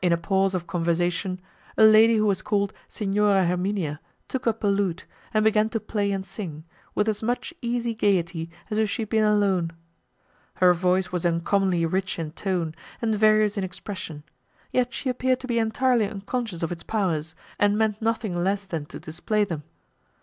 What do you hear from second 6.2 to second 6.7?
sing,